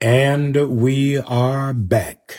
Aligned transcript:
And 0.00 0.78
we 0.80 1.18
are 1.18 1.74
back. 1.74 2.38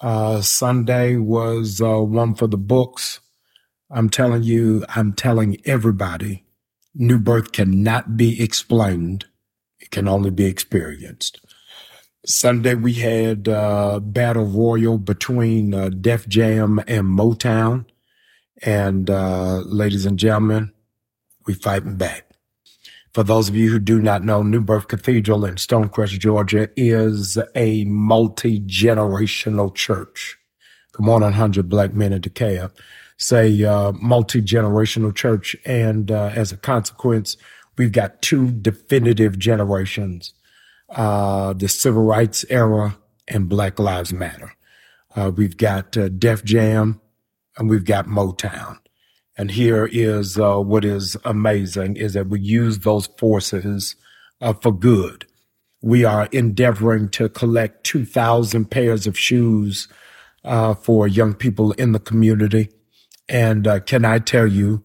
Uh, 0.00 0.40
Sunday 0.42 1.16
was 1.16 1.80
uh, 1.80 1.98
one 2.00 2.34
for 2.34 2.46
the 2.46 2.56
books. 2.56 3.20
I'm 3.90 4.08
telling 4.10 4.44
you, 4.44 4.84
I'm 4.90 5.12
telling 5.12 5.58
everybody, 5.64 6.44
new 6.94 7.18
birth 7.18 7.52
cannot 7.52 8.16
be 8.16 8.42
explained. 8.42 9.26
It 9.80 9.90
can 9.90 10.08
only 10.08 10.30
be 10.30 10.46
experienced. 10.46 11.40
Sunday 12.26 12.74
we 12.76 12.94
had 12.94 13.48
uh, 13.48 14.00
battle 14.00 14.46
royal 14.46 14.98
between 14.98 15.74
uh, 15.74 15.90
Def 15.90 16.28
Jam 16.28 16.78
and 16.86 17.06
Motown, 17.06 17.86
and 18.62 19.10
uh, 19.10 19.58
ladies 19.66 20.06
and 20.06 20.18
gentlemen, 20.18 20.72
we 21.46 21.54
fighting 21.54 21.96
back. 21.96 22.25
For 23.16 23.24
those 23.24 23.48
of 23.48 23.56
you 23.56 23.70
who 23.70 23.78
do 23.78 24.02
not 24.02 24.24
know, 24.24 24.42
New 24.42 24.60
Birth 24.60 24.88
Cathedral 24.88 25.46
in 25.46 25.54
Stonecrest, 25.54 26.18
Georgia 26.18 26.68
is 26.76 27.38
a 27.54 27.86
multi-generational 27.86 29.74
church. 29.74 30.36
Come 30.92 31.08
on, 31.08 31.22
100 31.22 31.66
black 31.66 31.94
men 31.94 32.12
in 32.12 32.20
Decatur. 32.20 32.70
Say 33.16 33.64
uh, 33.64 33.92
multi-generational 33.92 35.14
church. 35.14 35.56
And 35.64 36.10
uh, 36.10 36.30
as 36.34 36.52
a 36.52 36.58
consequence, 36.58 37.38
we've 37.78 37.90
got 37.90 38.20
two 38.20 38.50
definitive 38.50 39.38
generations, 39.38 40.34
uh, 40.90 41.54
the 41.54 41.68
civil 41.68 42.02
rights 42.02 42.44
era 42.50 42.98
and 43.26 43.48
Black 43.48 43.78
Lives 43.78 44.12
Matter. 44.12 44.52
Uh, 45.14 45.32
we've 45.34 45.56
got 45.56 45.96
uh, 45.96 46.10
Def 46.10 46.44
Jam 46.44 47.00
and 47.56 47.70
we've 47.70 47.86
got 47.86 48.08
Motown. 48.08 48.76
And 49.36 49.50
here 49.50 49.88
is 49.92 50.38
uh, 50.38 50.58
what 50.58 50.84
is 50.84 51.16
amazing 51.24 51.96
is 51.96 52.14
that 52.14 52.28
we 52.28 52.40
use 52.40 52.80
those 52.80 53.06
forces 53.18 53.96
uh, 54.40 54.54
for 54.54 54.72
good. 54.72 55.26
We 55.82 56.04
are 56.04 56.28
endeavoring 56.32 57.10
to 57.10 57.28
collect 57.28 57.84
2,000 57.84 58.70
pairs 58.70 59.06
of 59.06 59.18
shoes 59.18 59.88
uh, 60.42 60.74
for 60.74 61.06
young 61.06 61.34
people 61.34 61.72
in 61.72 61.92
the 61.92 61.98
community. 61.98 62.70
And 63.28 63.66
uh, 63.66 63.80
can 63.80 64.04
I 64.04 64.20
tell 64.20 64.46
you, 64.46 64.84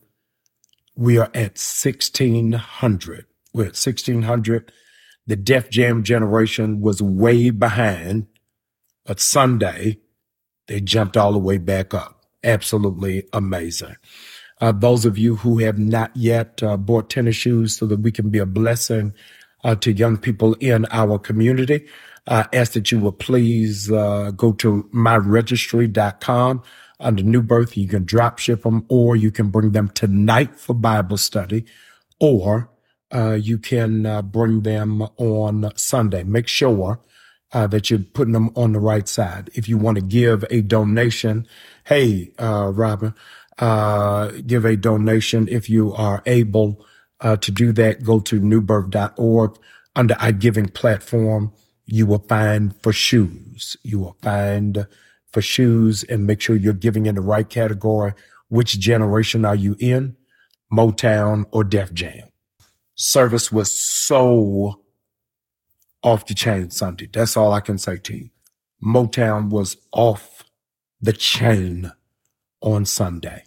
we 0.95 1.17
are 1.17 1.31
at 1.33 1.57
1,600. 1.57 3.25
We're 3.53 3.63
at 3.63 3.67
1,600. 3.67 4.71
The 5.27 5.35
Def 5.35 5.69
Jam 5.69 6.03
generation 6.03 6.81
was 6.81 7.01
way 7.01 7.51
behind, 7.51 8.27
but 9.05 9.19
Sunday, 9.19 9.99
they 10.67 10.81
jumped 10.81 11.15
all 11.15 11.31
the 11.31 11.39
way 11.39 11.57
back 11.57 11.93
up. 11.93 12.25
Absolutely 12.43 13.27
amazing. 13.31 13.95
Uh, 14.61 14.71
those 14.71 15.05
of 15.05 15.17
you 15.17 15.35
who 15.37 15.57
have 15.57 15.79
not 15.79 16.15
yet 16.15 16.61
uh, 16.61 16.77
bought 16.77 17.09
tennis 17.09 17.35
shoes 17.35 17.75
so 17.75 17.85
that 17.87 17.99
we 17.99 18.11
can 18.11 18.29
be 18.29 18.37
a 18.37 18.45
blessing 18.45 19.13
uh, 19.63 19.75
to 19.75 19.91
young 19.91 20.17
people 20.17 20.53
in 20.59 20.85
our 20.91 21.17
community, 21.17 21.87
I 22.27 22.47
ask 22.53 22.73
that 22.73 22.91
you 22.91 22.99
will 22.99 23.11
please 23.11 23.91
uh, 23.91 24.31
go 24.31 24.53
to 24.53 24.87
myregistry.com 24.93 26.61
under 26.99 27.23
New 27.23 27.41
Birth. 27.41 27.75
You 27.75 27.87
can 27.87 28.05
drop 28.05 28.37
ship 28.37 28.61
them 28.61 28.85
or 28.87 29.15
you 29.15 29.31
can 29.31 29.49
bring 29.49 29.71
them 29.71 29.89
tonight 29.89 30.59
for 30.59 30.73
Bible 30.75 31.17
study 31.17 31.65
or 32.19 32.69
uh, 33.13 33.33
you 33.33 33.57
can 33.57 34.05
uh, 34.05 34.21
bring 34.21 34.61
them 34.61 35.01
on 35.17 35.71
Sunday. 35.75 36.23
Make 36.23 36.47
sure 36.47 36.99
uh, 37.53 37.67
that 37.67 37.89
you're 37.89 37.99
putting 37.99 38.33
them 38.33 38.51
on 38.55 38.71
the 38.73 38.79
right 38.79 39.07
side. 39.07 39.49
If 39.53 39.67
you 39.67 39.77
want 39.77 39.97
to 39.97 40.03
give 40.03 40.45
a 40.49 40.61
donation, 40.61 41.47
hey, 41.85 42.31
uh, 42.39 42.71
Robin, 42.73 43.13
uh, 43.59 44.31
give 44.45 44.65
a 44.65 44.75
donation 44.75 45.47
if 45.49 45.69
you 45.69 45.93
are 45.93 46.23
able 46.25 46.85
uh, 47.19 47.37
to 47.37 47.51
do 47.51 47.71
that. 47.73 48.03
Go 48.03 48.19
to 48.19 48.39
newbirth.org 48.39 49.57
under 49.95 50.15
our 50.19 50.31
giving 50.31 50.67
platform. 50.67 51.53
You 51.85 52.05
will 52.05 52.25
find 52.27 52.79
for 52.81 52.93
shoes. 52.93 53.77
You 53.83 53.99
will 53.99 54.17
find 54.21 54.87
for 55.31 55.41
shoes 55.41 56.03
and 56.03 56.25
make 56.25 56.41
sure 56.41 56.55
you're 56.55 56.73
giving 56.73 57.05
in 57.05 57.15
the 57.15 57.21
right 57.21 57.49
category. 57.49 58.13
Which 58.49 58.79
generation 58.79 59.45
are 59.45 59.55
you 59.55 59.75
in? 59.79 60.17
Motown 60.71 61.45
or 61.51 61.63
Def 61.63 61.93
Jam? 61.93 62.29
Service 62.95 63.51
was 63.51 63.71
so 63.71 64.81
off 66.03 66.25
the 66.25 66.33
chain 66.33 66.69
Sunday. 66.69 67.09
That's 67.11 67.37
all 67.37 67.53
I 67.53 67.59
can 67.59 67.77
say 67.77 67.97
to 67.97 68.15
you. 68.15 68.29
Motown 68.83 69.49
was 69.49 69.77
off 69.91 70.43
the 70.99 71.13
chain 71.13 71.91
on 72.61 72.85
Sunday. 72.85 73.43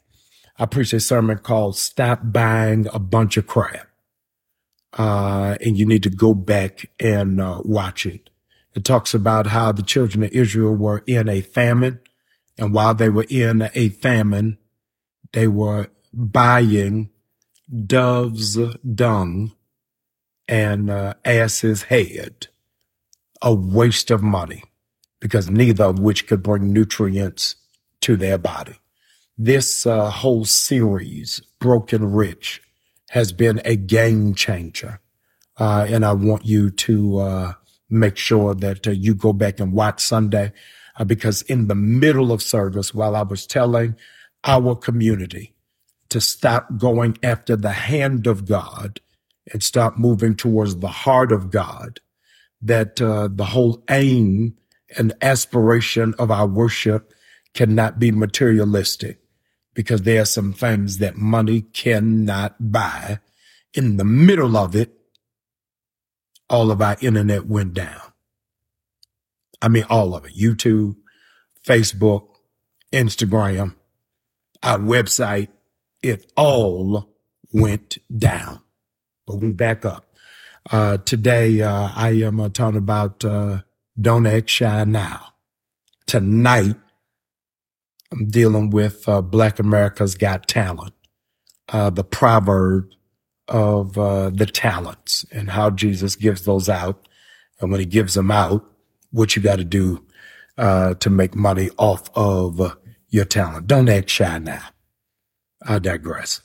I 0.58 0.66
preached 0.66 0.92
a 0.92 1.00
sermon 1.00 1.38
called 1.38 1.76
Stop 1.76 2.20
Buying 2.24 2.86
a 2.92 2.98
Bunch 2.98 3.36
of 3.36 3.46
Crap. 3.46 3.88
Uh, 4.96 5.56
and 5.60 5.76
you 5.76 5.84
need 5.84 6.04
to 6.04 6.10
go 6.10 6.34
back 6.34 6.90
and 7.00 7.40
uh, 7.40 7.60
watch 7.64 8.06
it. 8.06 8.30
It 8.74 8.84
talks 8.84 9.14
about 9.14 9.48
how 9.48 9.72
the 9.72 9.82
children 9.82 10.22
of 10.22 10.30
Israel 10.30 10.74
were 10.74 11.02
in 11.06 11.28
a 11.28 11.40
famine. 11.40 12.00
And 12.56 12.72
while 12.72 12.94
they 12.94 13.08
were 13.08 13.26
in 13.28 13.68
a 13.74 13.88
famine, 13.88 14.58
they 15.32 15.48
were 15.48 15.88
buying 16.12 17.10
dove's 17.86 18.56
dung 18.78 19.52
and 20.46 20.90
uh, 20.90 21.14
ass's 21.24 21.84
head, 21.84 22.48
a 23.42 23.52
waste 23.52 24.10
of 24.10 24.22
money 24.22 24.62
because 25.20 25.48
neither 25.48 25.84
of 25.84 25.98
which 25.98 26.26
could 26.26 26.42
bring 26.42 26.72
nutrients 26.72 27.56
to 28.00 28.16
their 28.16 28.38
body. 28.38 28.74
This 29.36 29.84
uh, 29.84 30.10
whole 30.10 30.44
series, 30.44 31.42
Broken 31.58 32.12
Rich, 32.12 32.62
has 33.10 33.32
been 33.32 33.60
a 33.64 33.74
game 33.74 34.32
changer. 34.34 35.00
Uh, 35.58 35.86
and 35.88 36.04
I 36.04 36.12
want 36.12 36.44
you 36.46 36.70
to 36.70 37.18
uh, 37.18 37.52
make 37.90 38.16
sure 38.16 38.54
that 38.54 38.86
uh, 38.86 38.92
you 38.92 39.12
go 39.12 39.32
back 39.32 39.58
and 39.58 39.72
watch 39.72 40.00
Sunday 40.00 40.52
uh, 40.96 41.04
because 41.04 41.42
in 41.42 41.66
the 41.66 41.74
middle 41.74 42.30
of 42.30 42.42
service, 42.42 42.94
while 42.94 43.16
I 43.16 43.22
was 43.22 43.44
telling 43.44 43.96
our 44.44 44.76
community 44.76 45.52
to 46.10 46.20
stop 46.20 46.76
going 46.78 47.18
after 47.24 47.56
the 47.56 47.72
hand 47.72 48.28
of 48.28 48.46
God 48.46 49.00
and 49.52 49.64
stop 49.64 49.98
moving 49.98 50.36
towards 50.36 50.76
the 50.76 50.86
heart 50.86 51.32
of 51.32 51.50
God, 51.50 51.98
that 52.62 53.02
uh, 53.02 53.28
the 53.32 53.46
whole 53.46 53.82
aim 53.90 54.56
and 54.96 55.12
aspiration 55.20 56.14
of 56.20 56.30
our 56.30 56.46
worship 56.46 57.12
cannot 57.52 57.98
be 57.98 58.12
materialistic 58.12 59.23
because 59.74 60.02
there 60.02 60.22
are 60.22 60.26
some 60.26 60.52
things 60.52 60.98
that 60.98 61.16
money 61.16 61.62
cannot 61.62 62.72
buy. 62.72 63.18
In 63.74 63.96
the 63.96 64.04
middle 64.04 64.56
of 64.56 64.74
it, 64.76 64.94
all 66.48 66.70
of 66.70 66.80
our 66.80 66.96
internet 67.00 67.46
went 67.46 67.74
down. 67.74 68.00
I 69.60 69.68
mean, 69.68 69.84
all 69.90 70.14
of 70.14 70.26
it. 70.26 70.36
YouTube, 70.36 70.96
Facebook, 71.66 72.28
Instagram, 72.92 73.74
our 74.62 74.78
website, 74.78 75.48
it 76.02 76.30
all 76.36 77.08
went 77.52 77.98
down. 78.16 78.60
But 79.26 79.36
we 79.36 79.52
back 79.52 79.84
up. 79.84 80.04
Uh, 80.70 80.98
today, 80.98 81.60
uh, 81.60 81.90
I 81.94 82.10
am 82.10 82.40
uh, 82.40 82.48
talking 82.48 82.78
about, 82.78 83.24
uh, 83.24 83.62
don't 84.00 84.26
act 84.26 84.50
shy 84.50 84.84
now. 84.84 85.34
Tonight, 86.06 86.76
I'm 88.14 88.26
dealing 88.26 88.70
with 88.70 89.08
uh, 89.08 89.20
Black 89.22 89.58
America's 89.58 90.14
Got 90.14 90.46
Talent, 90.46 90.94
uh, 91.68 91.90
the 91.90 92.04
proverb 92.04 92.90
of 93.48 93.98
uh, 93.98 94.30
the 94.30 94.46
talents 94.46 95.26
and 95.32 95.50
how 95.50 95.70
Jesus 95.70 96.14
gives 96.14 96.44
those 96.44 96.68
out. 96.68 97.08
And 97.60 97.72
when 97.72 97.80
he 97.80 97.86
gives 97.86 98.14
them 98.14 98.30
out, 98.30 98.64
what 99.10 99.34
you 99.34 99.42
got 99.42 99.56
to 99.56 99.64
do 99.64 100.04
uh, 100.56 100.94
to 100.94 101.10
make 101.10 101.34
money 101.34 101.70
off 101.76 102.08
of 102.14 102.76
your 103.08 103.24
talent. 103.24 103.66
Don't 103.66 103.88
act 103.88 104.10
shy 104.10 104.38
now. 104.38 104.62
I 105.66 105.80
digress. 105.80 106.40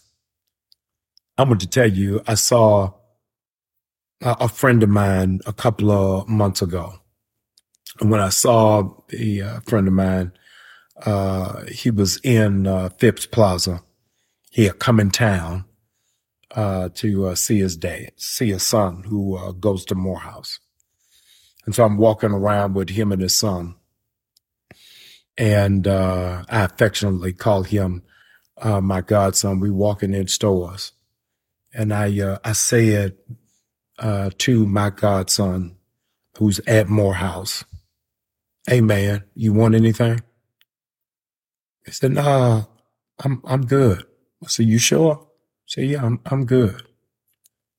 I 1.38 1.44
want 1.44 1.62
to 1.62 1.68
tell 1.68 1.90
you, 1.90 2.22
I 2.28 2.34
saw 2.34 2.94
a, 4.22 4.50
friend 4.50 4.82
of 4.84 4.90
mine 4.90 5.40
a 5.46 5.54
couple 5.54 5.92
of 5.92 6.28
months 6.28 6.62
ago. 6.62 6.96
And 8.00 8.12
when 8.12 8.22
I 8.22 8.30
saw 8.30 9.02
the 9.10 9.42
uh, 9.42 9.60
friend 9.62 9.88
of 9.88 9.94
mine, 9.94 10.32
uh, 11.06 11.66
he 11.66 11.92
was 11.92 12.20
in 12.24 12.68
uh, 12.68 12.90
Phipps 12.90 13.26
Plaza. 13.26 13.84
He 14.52 14.66
had 14.66 14.80
come 14.80 15.00
in 15.00 15.12
town 15.12 15.66
uh, 16.52 16.90
to 16.96 17.28
uh, 17.28 17.36
see 17.36 17.60
his 17.60 17.78
dad, 17.78 18.12
see 18.18 18.50
his 18.50 18.64
son 18.64 19.04
who 19.04 19.38
uh, 19.38 19.52
goes 19.52 19.86
to 19.86 19.96
Morehouse. 19.96 20.60
And 21.66 21.76
so 21.76 21.84
I'm 21.84 21.98
walking 21.98 22.32
around 22.32 22.74
with 22.74 22.90
him 22.90 23.12
and 23.12 23.22
his 23.22 23.36
son. 23.36 23.76
And 25.38 25.88
uh, 25.88 26.44
I 26.50 26.64
affectionately 26.64 27.34
call 27.34 27.64
him 27.64 28.04
my 28.64 29.02
godson. 29.02 29.60
We 29.60 29.70
walking 29.70 30.14
in 30.14 30.28
stores. 30.28 30.92
And 31.74 31.94
I, 31.94 32.38
I 32.44 32.52
said 32.54 33.16
to 34.00 34.66
my 34.66 34.90
godson, 34.90 35.78
who's 36.38 36.60
at 36.68 36.90
Morehouse, 36.90 37.64
Hey 38.68 38.82
man, 38.82 39.24
you 39.36 39.54
want 39.54 39.76
anything? 39.76 40.22
He 41.90 41.96
said, 41.96 42.12
nah, 42.14 42.66
I'm, 43.26 43.42
I'm 43.46 43.66
good. 43.66 44.06
I 44.44 44.48
said, 44.48 44.68
you 44.68 44.78
sure? 44.78 45.28
He 45.66 45.72
said, 45.74 45.90
yeah, 45.90 46.06
I'm, 46.06 46.20
I'm 46.28 46.46
good. 46.46 46.84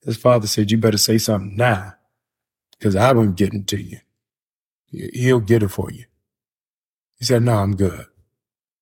His 0.04 0.16
father 0.16 0.48
said, 0.48 0.72
you 0.72 0.78
better 0.78 0.98
say 0.98 1.18
something 1.18 1.56
now. 1.56 1.94
because 2.78 2.96
I 2.96 3.12
won't 3.12 3.36
get 3.36 3.68
to 3.68 3.82
you. 3.82 3.98
He'll 4.90 5.40
get 5.40 5.62
it 5.62 5.68
for 5.70 5.90
you. 5.92 6.06
He 7.18 7.24
said, 7.26 7.42
no, 7.44 7.54
I'm 7.54 7.76
good. 7.76 8.06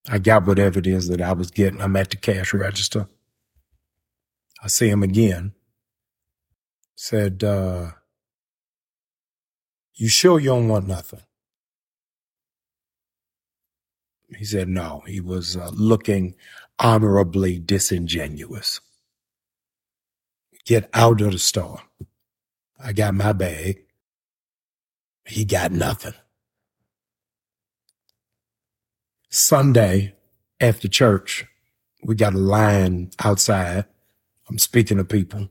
I 0.08 0.18
got 0.18 0.46
whatever 0.46 0.78
it 0.78 0.86
is 0.86 1.08
that 1.08 1.20
I 1.20 1.32
was 1.32 1.50
getting. 1.50 1.82
I'm 1.82 1.96
at 1.96 2.10
the 2.10 2.16
cash 2.16 2.54
register. 2.54 3.08
I 4.62 4.68
see 4.68 4.88
him 4.88 5.02
again. 5.02 5.52
Said, 6.96 7.44
uh, 7.44 7.92
you 9.94 10.08
sure 10.08 10.40
you 10.40 10.48
don't 10.50 10.68
want 10.68 10.88
nothing? 10.88 11.20
He 14.36 14.44
said, 14.44 14.68
no. 14.68 15.02
He 15.06 15.20
was 15.20 15.56
uh, 15.56 15.70
looking 15.72 16.34
honorably 16.78 17.58
disingenuous. 17.58 18.80
Get 20.64 20.88
out 20.92 21.20
of 21.20 21.32
the 21.32 21.38
store. 21.38 21.80
I 22.82 22.92
got 22.92 23.14
my 23.14 23.32
bag. 23.32 23.80
He 25.26 25.44
got 25.44 25.72
nothing. 25.72 26.14
Sunday 29.30 30.14
after 30.60 30.88
church, 30.88 31.46
we 32.02 32.14
got 32.14 32.34
a 32.34 32.38
line 32.38 33.10
outside. 33.22 33.84
I'm 34.48 34.58
speaking 34.58 34.96
to 34.98 35.04
people, 35.04 35.48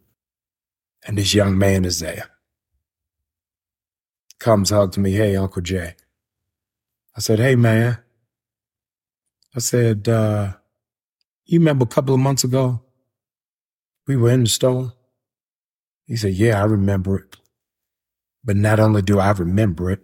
and 1.05 1.17
this 1.17 1.33
young 1.33 1.57
man 1.57 1.85
is 1.85 1.99
there. 1.99 2.29
Comes, 4.39 4.69
hugs 4.71 4.97
me. 4.97 5.11
Hey, 5.13 5.35
Uncle 5.35 5.61
Jay. 5.61 5.95
I 7.15 7.19
said, 7.19 7.39
Hey, 7.39 7.55
man. 7.55 7.99
I 9.57 9.59
said, 9.59 10.07
uh, 10.07 10.53
You 11.45 11.59
remember 11.59 11.83
a 11.83 11.87
couple 11.87 12.13
of 12.13 12.21
months 12.21 12.43
ago? 12.43 12.83
We 14.05 14.15
were 14.15 14.29
in 14.29 14.43
the 14.43 14.49
store. 14.49 14.93
He 16.05 16.15
said, 16.15 16.35
Yeah, 16.35 16.61
I 16.61 16.65
remember 16.65 17.17
it. 17.17 17.37
But 18.43 18.55
not 18.55 18.79
only 18.79 19.01
do 19.01 19.19
I 19.19 19.31
remember 19.31 19.89
it, 19.89 20.01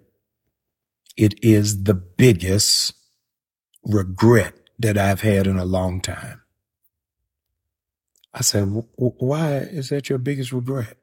it 1.16 1.36
is 1.44 1.84
the 1.84 1.94
biggest 1.94 2.94
regret 3.84 4.56
that 4.80 4.98
I've 4.98 5.22
had 5.22 5.46
in 5.46 5.58
a 5.58 5.66
long 5.66 6.02
time. 6.02 6.42
I 8.34 8.42
said, 8.42 8.64
why 8.96 9.58
is 9.58 9.90
that 9.90 10.10
your 10.10 10.18
biggest 10.18 10.52
regret? 10.52 10.98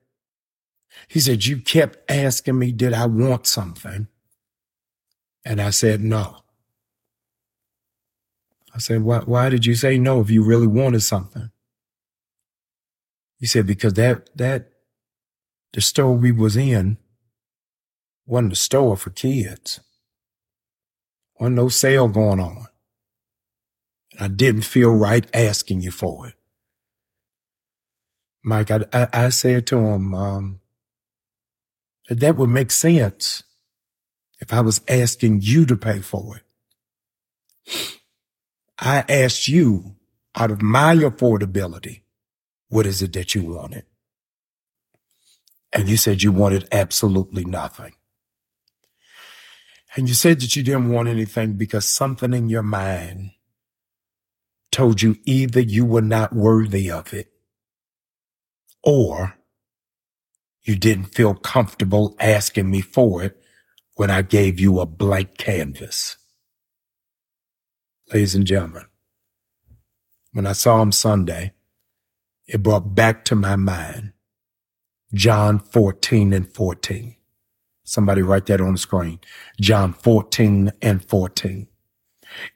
He 1.07 1.21
said, 1.21 1.47
you 1.47 1.59
kept 1.59 2.11
asking 2.11 2.59
me, 2.59 2.73
did 2.73 2.93
I 2.93 3.07
want 3.07 3.47
something? 3.47 4.09
And 5.45 5.63
I 5.63 5.71
said, 5.71 6.01
no. 6.01 6.39
I 8.81 8.83
said, 8.83 9.03
why, 9.03 9.19
why 9.19 9.51
did 9.51 9.67
you 9.67 9.75
say 9.75 9.99
no 9.99 10.23
if 10.23 10.31
you 10.31 10.43
really 10.43 10.67
wanted 10.67 11.03
something? 11.03 11.51
He 13.39 13.45
said, 13.45 13.67
because 13.67 13.93
that, 13.93 14.35
that, 14.39 14.71
the 15.75 15.83
store 15.83 16.15
we 16.15 16.33
was 16.33 16.57
in 16.57 16.97
wasn't 18.25 18.55
a 18.55 18.57
store 18.57 18.97
for 18.97 19.11
kids. 19.11 19.81
Wasn't 21.39 21.57
no 21.57 21.69
sale 21.69 22.09
going 22.09 22.41
on. 22.41 22.69
And 24.13 24.21
I 24.23 24.29
didn't 24.29 24.63
feel 24.63 24.95
right 24.95 25.29
asking 25.35 25.83
you 25.83 25.91
for 25.91 26.29
it. 26.29 26.35
Mike, 28.43 28.71
I, 28.71 28.87
I, 28.95 29.09
I 29.13 29.29
said 29.29 29.67
to 29.67 29.77
him, 29.77 30.15
um, 30.15 30.61
that 32.09 32.21
that 32.21 32.37
would 32.37 32.49
make 32.49 32.71
sense 32.71 33.43
if 34.41 34.55
I 34.55 34.63
was 34.63 34.81
asking 34.89 35.41
you 35.43 35.67
to 35.67 35.77
pay 35.77 35.99
for 35.99 36.39
it. 36.39 38.00
I 38.81 39.05
asked 39.09 39.47
you 39.47 39.97
out 40.35 40.51
of 40.51 40.63
my 40.63 40.95
affordability, 40.95 42.01
what 42.69 42.87
is 42.87 43.03
it 43.03 43.13
that 43.13 43.35
you 43.35 43.45
wanted? 43.45 43.85
And 45.73 45.89
you 45.89 45.99
said 45.99 46.23
you 46.23 46.33
wanted 46.33 46.67
absolutely 46.73 47.45
nothing. 47.45 47.93
And 49.97 50.09
you 50.09 50.15
said 50.15 50.41
that 50.41 50.57
you 50.57 50.63
didn't 50.63 50.89
want 50.89 51.09
anything 51.09 51.55
because 51.55 51.85
something 51.85 52.33
in 52.33 52.49
your 52.49 52.63
mind 52.63 53.33
told 54.73 55.03
you 55.03 55.17
either 55.25 55.61
you 55.61 55.85
were 55.85 56.01
not 56.01 56.33
worthy 56.33 56.91
of 56.91 57.13
it 57.13 57.33
or 58.83 59.35
you 60.63 60.77
didn't 60.77 61.15
feel 61.15 61.35
comfortable 61.35 62.17
asking 62.21 62.71
me 62.71 62.81
for 62.81 63.23
it 63.23 63.43
when 63.97 64.11
I 64.11 64.23
gave 64.23 64.59
you 64.59 64.81
a 64.81 64.87
blank 64.87 65.37
canvas. 65.37 66.17
Ladies 68.13 68.35
and 68.35 68.47
gentlemen, 68.47 68.87
when 70.33 70.47
I 70.47 70.53
saw 70.53 70.83
him 70.83 70.93
Sunday, 70.93 71.53
it 72.47 72.63
brought 72.63 72.95
back 72.95 73.25
to 73.27 73.37
my 73.37 73.57
mind 73.57 74.13
John 75.15 75.59
14 75.59 76.33
and 76.33 76.53
14. 76.53 77.17
Somebody 77.85 78.23
write 78.23 78.47
that 78.47 78.61
on 78.61 78.73
the 78.73 78.79
screen. 78.79 79.21
John 79.61 79.93
14 79.93 80.73
and 80.83 81.05
14. 81.05 81.69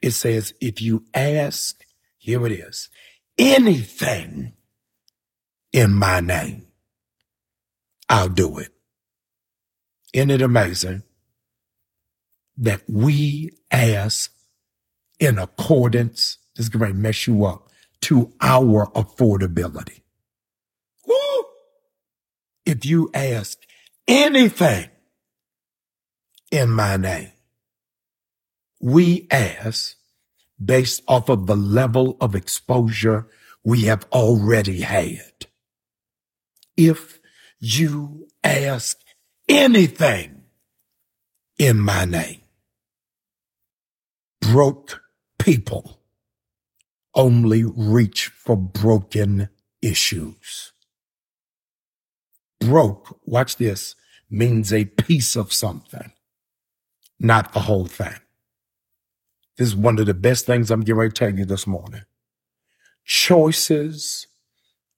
It 0.01 0.11
says, 0.11 0.53
if 0.61 0.81
you 0.81 1.05
ask 1.13 1.85
here 2.25 2.43
it 2.47 2.51
is. 2.53 2.89
Anything 3.37 4.53
in 5.71 5.93
my 5.93 6.21
name, 6.21 6.65
I'll 8.09 8.29
do 8.29 8.57
it. 8.57 8.69
Isn't 10.11 10.31
it 10.31 10.41
amazing 10.41 11.03
that 12.57 12.81
we 12.89 13.51
ask 13.69 14.31
in 15.19 15.37
accordance, 15.39 16.37
this 16.55 16.65
is 16.65 16.69
going 16.69 16.91
to 16.91 16.97
mess 16.97 17.27
you 17.27 17.45
up, 17.45 17.69
to 18.01 18.33
our 18.41 18.87
affordability. 18.91 20.01
Woo! 21.07 21.45
If 22.65 22.85
you 22.85 23.09
ask 23.13 23.57
anything 24.07 24.89
in 26.51 26.69
my 26.69 26.97
name, 26.97 27.31
we 28.81 29.27
ask 29.31 29.95
based 30.63 31.01
off 31.07 31.29
of 31.29 31.47
the 31.47 31.55
level 31.55 32.17
of 32.21 32.35
exposure 32.35 33.27
we 33.63 33.83
have 33.83 34.05
already 34.11 34.81
had. 34.81 35.47
If 36.77 37.19
you 37.59 38.27
ask 38.43 38.97
anything 39.49 40.43
in 41.57 41.79
my 41.79 42.05
name, 42.05 42.41
broke 44.41 45.01
people 45.45 45.99
only 47.13 47.63
reach 47.63 48.29
for 48.29 48.57
broken 48.57 49.47
issues. 49.79 50.73
Broke, 52.59 53.19
watch 53.25 53.57
this, 53.57 53.95
means 54.27 54.73
a 54.73 54.85
piece 54.85 55.35
of 55.35 55.53
something, 55.53 56.11
not 57.19 57.53
the 57.53 57.59
whole 57.59 57.85
thing. 57.85 58.15
This 59.55 59.67
is 59.67 59.75
one 59.75 59.99
of 59.99 60.07
the 60.07 60.15
best 60.15 60.47
things 60.47 60.71
I'm 60.71 60.81
getting 60.81 60.95
ready 60.95 61.11
to 61.11 61.13
tell 61.13 61.37
you 61.37 61.45
this 61.45 61.67
morning. 61.67 62.01
Choices 63.05 64.25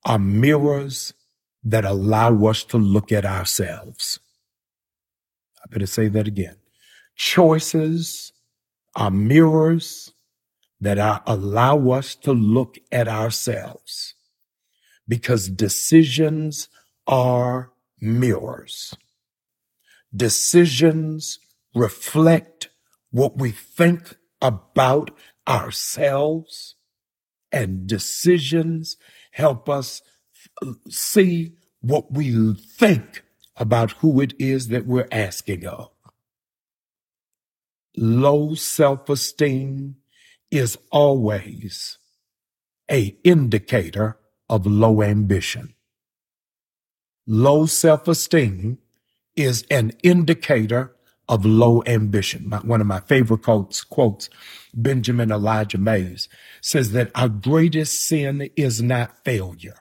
are 0.06 0.18
mirrors 0.18 1.12
that 1.62 1.84
allow 1.84 2.46
us 2.46 2.64
to 2.64 2.78
look 2.78 3.12
at 3.12 3.26
ourselves. 3.26 4.18
I 5.62 5.70
better 5.70 5.86
say 5.86 6.08
that 6.08 6.26
again. 6.26 6.56
Choices 7.16 8.32
are 8.96 9.10
mirrors 9.10 10.14
that 10.80 11.22
allow 11.26 11.90
us 11.90 12.14
to 12.14 12.32
look 12.32 12.78
at 12.92 13.08
ourselves 13.08 14.14
because 15.06 15.48
decisions 15.48 16.68
are 17.06 17.72
mirrors. 18.00 18.94
Decisions 20.14 21.38
reflect 21.74 22.68
what 23.10 23.38
we 23.38 23.50
think 23.50 24.16
about 24.40 25.10
ourselves 25.48 26.76
and 27.50 27.86
decisions 27.86 28.96
help 29.32 29.68
us 29.68 30.02
see 30.88 31.54
what 31.80 32.12
we 32.12 32.54
think 32.54 33.22
about 33.56 33.92
who 33.92 34.20
it 34.20 34.34
is 34.38 34.68
that 34.68 34.86
we're 34.86 35.08
asking 35.10 35.66
of. 35.66 35.90
Low 37.96 38.54
self-esteem 38.54 39.96
is 40.50 40.78
always 40.90 41.98
a 42.90 43.16
indicator 43.24 44.18
of 44.48 44.66
low 44.66 45.02
ambition. 45.02 45.74
Low 47.26 47.66
self-esteem 47.66 48.78
is 49.36 49.64
an 49.70 49.92
indicator 50.02 50.94
of 51.28 51.44
low 51.44 51.82
ambition. 51.86 52.48
My, 52.48 52.58
one 52.58 52.80
of 52.80 52.86
my 52.86 53.00
favorite 53.00 53.42
quotes, 53.42 53.84
quotes, 53.84 54.30
Benjamin 54.72 55.30
Elijah 55.30 55.78
Mays 55.78 56.28
says 56.62 56.92
that 56.92 57.10
our 57.14 57.28
greatest 57.28 58.06
sin 58.06 58.48
is 58.56 58.80
not 58.80 59.24
failure. 59.24 59.76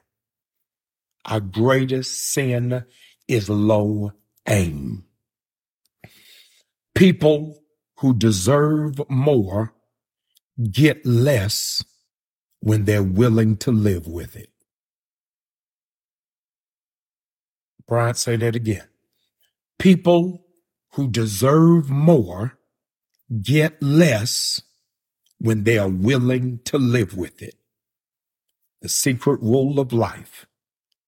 Our 1.24 1.40
greatest 1.40 2.32
sin 2.32 2.84
is 3.28 3.50
low 3.50 4.12
aim. 4.48 5.06
People 6.96 7.64
who 8.00 8.14
deserve 8.14 9.00
more 9.10 9.74
get 10.72 11.06
less 11.06 11.84
when 12.60 12.86
they're 12.86 13.04
willing 13.04 13.58
to 13.58 13.72
live 13.72 14.08
with 14.08 14.36
it. 14.36 14.50
Brian, 17.88 18.16
say 18.16 18.36
that 18.38 18.56
again. 18.56 18.88
People 19.80 20.46
who 20.94 21.08
deserve 21.08 21.90
more 21.90 22.58
get 23.42 23.82
less 23.82 24.62
when 25.40 25.64
they 25.64 25.78
are 25.78 25.90
willing 25.90 26.60
to 26.66 26.78
live 26.78 27.16
with 27.16 27.42
it. 27.42 27.56
The 28.82 28.90
secret 28.90 29.42
rule 29.42 29.80
of 29.80 29.94
life 29.94 30.46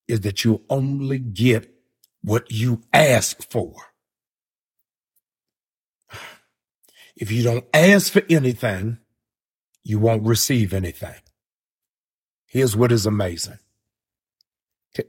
is 0.07 0.21
that 0.21 0.43
you 0.43 0.63
only 0.69 1.19
get 1.19 1.71
what 2.21 2.51
you 2.51 2.81
ask 2.93 3.49
for. 3.49 3.73
If 7.15 7.31
you 7.31 7.43
don't 7.43 7.65
ask 7.73 8.13
for 8.13 8.23
anything, 8.29 8.99
you 9.89 9.97
won't 9.97 10.21
receive 10.21 10.71
anything. 10.71 11.15
Here's 12.45 12.75
what 12.75 12.91
is 12.91 13.07
amazing. 13.07 13.57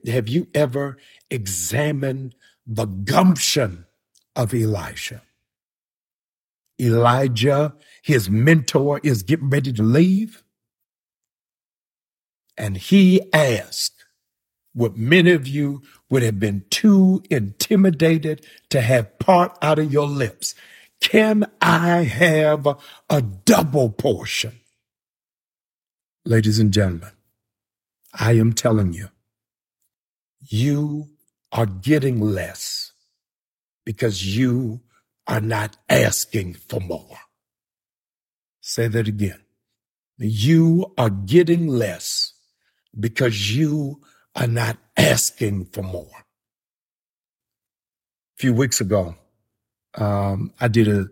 Have 0.07 0.27
you 0.27 0.49
ever 0.55 0.97
examined 1.31 2.35
the 2.67 2.87
gumption 2.87 3.85
of 4.35 4.55
Elijah? 4.55 5.21
Elijah, 6.81 7.75
his 8.03 8.31
mentor, 8.31 9.01
is 9.03 9.23
getting 9.23 9.51
ready 9.51 9.71
to 9.71 9.83
leave. 9.83 10.43
And 12.57 12.79
he 12.79 13.21
asked 13.35 14.07
what 14.73 14.97
many 14.97 15.33
of 15.33 15.47
you 15.47 15.83
would 16.09 16.23
have 16.23 16.41
been 16.41 16.65
too 16.71 17.23
intimidated 17.29 18.47
to 18.71 18.81
have 18.81 19.19
part 19.19 19.59
out 19.61 19.79
of 19.79 19.93
your 19.93 20.07
lips. 20.07 20.55
Can 21.03 21.51
I 21.61 22.05
have 22.05 22.67
a 23.11 23.21
double 23.21 23.91
portion? 23.91 24.60
Ladies 26.27 26.59
and 26.59 26.71
gentlemen, 26.71 27.13
I 28.13 28.33
am 28.33 28.53
telling 28.53 28.93
you, 28.93 29.09
you 30.41 31.09
are 31.51 31.65
getting 31.65 32.21
less 32.21 32.93
because 33.87 34.37
you 34.37 34.83
are 35.27 35.41
not 35.41 35.79
asking 35.89 36.55
for 36.55 36.79
more. 36.79 37.19
Say 38.61 38.87
that 38.89 39.09
again. 39.09 39.41
You 40.19 40.93
are 40.99 41.09
getting 41.09 41.67
less 41.67 42.35
because 42.99 43.57
you 43.57 44.03
are 44.37 44.47
not 44.47 44.77
asking 44.99 45.67
for 45.73 45.83
more. 45.83 46.27
A 48.37 48.37
few 48.37 48.53
weeks 48.53 48.79
ago, 48.83 49.15
um, 49.95 50.53
I 50.61 50.69
did 50.69 50.87
a, 50.87 51.09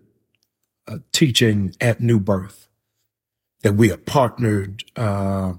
a, 0.86 1.00
teaching 1.12 1.74
at 1.80 2.00
New 2.00 2.20
Birth 2.20 2.67
that 3.62 3.74
we 3.74 3.90
are 3.90 3.96
partnered 3.96 4.84
uh, 4.96 5.54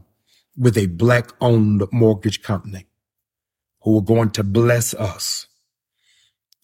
with 0.58 0.78
a 0.78 0.88
black 0.88 1.32
owned 1.42 1.84
mortgage 1.92 2.42
company 2.42 2.88
who 3.82 3.98
are 3.98 4.04
going 4.04 4.30
to 4.32 4.44
bless 4.44 4.94
us 4.94 5.48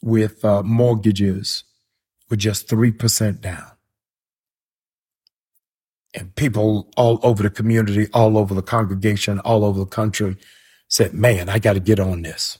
with 0.01 0.43
uh, 0.45 0.63
mortgages 0.63 1.63
with 2.29 2.39
just 2.39 2.67
3% 2.67 3.41
down. 3.41 3.71
And 6.13 6.33
people 6.35 6.91
all 6.95 7.19
over 7.23 7.43
the 7.43 7.49
community, 7.49 8.07
all 8.13 8.37
over 8.37 8.53
the 8.53 8.61
congregation, 8.61 9.39
all 9.39 9.65
over 9.65 9.79
the 9.79 9.85
country 9.85 10.37
said, 10.87 11.13
man, 11.13 11.49
I 11.49 11.59
got 11.59 11.73
to 11.73 11.79
get 11.79 11.99
on 11.99 12.21
this. 12.21 12.59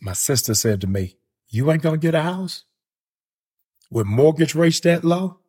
My 0.00 0.12
sister 0.12 0.54
said 0.54 0.80
to 0.82 0.86
me, 0.86 1.16
you 1.48 1.70
ain't 1.72 1.82
going 1.82 1.98
to 1.98 2.06
get 2.06 2.14
a 2.14 2.22
house 2.22 2.64
with 3.90 4.06
mortgage 4.06 4.54
rates 4.54 4.80
that 4.80 5.04
low, 5.04 5.40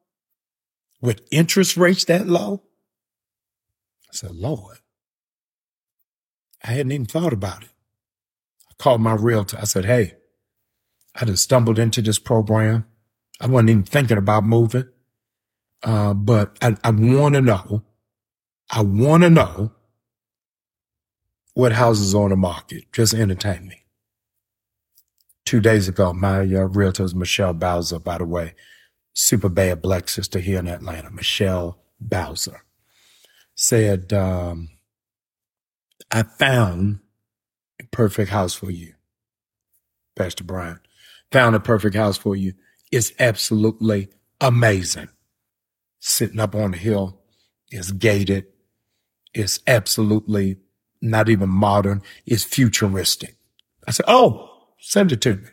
with 1.02 1.22
interest 1.32 1.78
rates 1.78 2.06
that 2.06 2.28
low. 2.28 2.64
I 4.10 4.14
said, 4.16 4.32
Lord, 4.32 4.80
I 6.64 6.72
hadn't 6.72 6.92
even 6.92 7.06
thought 7.06 7.34
about 7.34 7.64
it. 7.64 7.70
I 8.70 8.74
called 8.78 9.02
my 9.02 9.14
realtor. 9.14 9.58
I 9.60 9.66
said, 9.66 9.86
Hey, 9.86 10.16
I 11.16 11.26
just 11.26 11.44
stumbled 11.44 11.80
into 11.80 12.02
this 12.02 12.20
program. 12.20 12.86
I 13.40 13.48
wasn't 13.48 13.70
even 13.70 13.84
thinking 13.84 14.18
about 14.18 14.44
moving. 14.44 14.90
Uh, 15.82 16.14
but 16.14 16.58
I, 16.62 16.76
I 16.84 16.92
want 16.92 17.36
to 17.36 17.42
know, 17.42 17.84
I 18.70 18.82
want 18.82 19.24
to 19.24 19.30
know 19.30 19.72
what 21.54 21.72
houses 21.72 22.14
on 22.14 22.30
the 22.32 22.36
market. 22.36 22.92
Just 22.92 23.14
entertain 23.14 23.68
me. 23.68 23.86
Two 25.46 25.62
days 25.62 25.88
ago, 25.88 26.14
my 26.14 26.40
uh, 26.42 26.68
realtor 26.68 27.04
is 27.04 27.16
Michelle 27.16 27.54
Bowser, 27.54 28.00
by 28.00 28.18
the 28.18 28.26
way, 28.26 28.54
super 29.20 29.50
bad 29.50 29.82
black 29.82 30.08
sister 30.08 30.40
here 30.40 30.60
in 30.60 30.68
Atlanta, 30.68 31.12
Michelle 31.12 31.78
Bowser 32.00 32.64
said, 33.54 34.14
um, 34.14 34.70
I 36.10 36.24
found 36.24 37.00
a 37.82 37.86
perfect 37.88 38.32
house 38.32 38.54
for 38.54 38.72
you, 38.72 38.94
Pastor 40.16 40.46
Bryant. 40.46 40.80
Found 41.32 41.56
a 41.56 41.60
perfect 41.60 41.96
house 41.96 42.18
for 42.18 42.36
you. 42.36 42.54
It's 42.92 43.12
absolutely 43.20 44.10
amazing. 44.40 45.10
Sitting 46.00 46.40
up 46.40 46.56
on 46.56 46.72
the 46.72 46.78
hill, 46.78 47.20
it's 47.70 47.92
gated. 47.92 48.48
It's 49.34 49.60
absolutely 49.68 50.58
not 51.02 51.30
even 51.30 51.50
modern. 51.50 52.02
It's 52.26 52.46
futuristic. 52.46 53.36
I 53.88 53.92
said, 53.92 54.06
Oh, 54.08 54.50
send 54.80 55.12
it 55.12 55.22
to 55.22 55.36
me. 55.36 55.48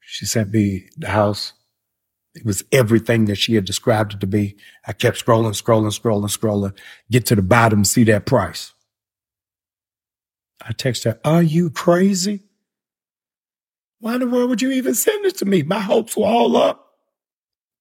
She 0.00 0.24
sent 0.24 0.52
me 0.52 0.88
the 0.96 1.08
house. 1.08 1.52
It 2.34 2.44
was 2.44 2.64
everything 2.70 3.24
that 3.24 3.36
she 3.36 3.54
had 3.54 3.64
described 3.64 4.14
it 4.14 4.20
to 4.20 4.26
be. 4.26 4.56
I 4.86 4.92
kept 4.92 5.24
scrolling, 5.24 5.60
scrolling, 5.60 5.98
scrolling, 5.98 6.36
scrolling, 6.36 6.76
get 7.10 7.26
to 7.26 7.36
the 7.36 7.42
bottom, 7.42 7.84
see 7.84 8.04
that 8.04 8.26
price. 8.26 8.72
I 10.62 10.72
text 10.72 11.04
her, 11.04 11.18
are 11.24 11.42
you 11.42 11.70
crazy? 11.70 12.44
Why 13.98 14.14
in 14.14 14.20
the 14.20 14.26
world 14.26 14.50
would 14.50 14.62
you 14.62 14.70
even 14.72 14.94
send 14.94 15.24
this 15.24 15.34
to 15.34 15.44
me? 15.44 15.62
My 15.62 15.80
hopes 15.80 16.16
were 16.16 16.26
all 16.26 16.56
up. 16.56 16.86